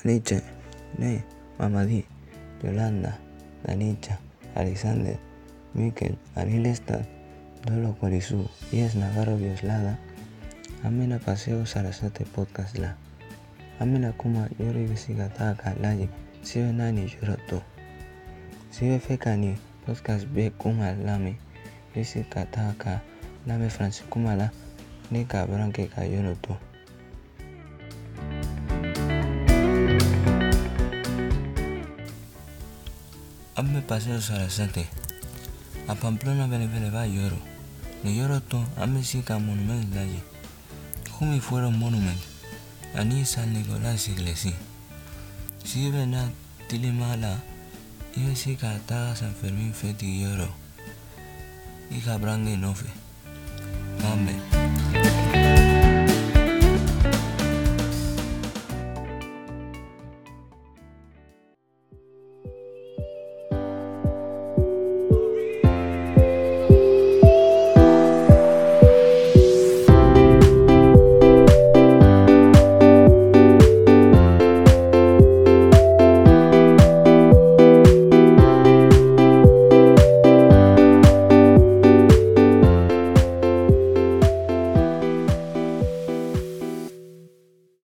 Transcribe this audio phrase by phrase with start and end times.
[0.00, 0.42] Aniche,
[0.98, 1.22] Ne,
[1.58, 2.04] Mamadi,
[2.64, 3.18] Yolanda,
[3.64, 4.18] Danicha,
[4.56, 5.16] Alexander,
[5.74, 7.04] Mikel, Anilesta,
[7.64, 9.96] Dolo Kwalisu, Yes Navarro Bioslada,
[10.82, 12.96] Amina Paseo Sarasate Podcast La.
[13.80, 16.08] Amina Kuma Yori Visigata Laji,
[16.42, 17.62] Siwe Nani Yurato.
[18.70, 19.56] Siwe Fekani
[19.86, 21.36] Podcast Be Kuma Lami,
[21.94, 22.74] Visigata
[23.46, 24.50] Lame Francis Kumala,
[25.10, 26.71] Nika Branke Kayonoto.
[33.54, 34.86] Ame Paseo Sarasate.
[35.86, 37.36] A Pamplona vele vele va lloro.
[38.02, 40.22] Ni lloro to ame sika monument laye.
[41.12, 42.16] Jumi fueron monument.
[42.96, 44.56] Ani San Nicolás iglesia.
[45.64, 46.30] Si vena
[46.68, 47.40] tilimala.
[48.16, 50.48] Ibe sika ta San Fermín feti lloro.
[51.90, 52.88] Hija brangue nofe.
[54.00, 54.51] Mame.